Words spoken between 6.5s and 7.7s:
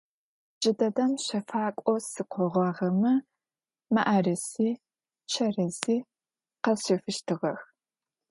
къэсщэфыщтыгъэх.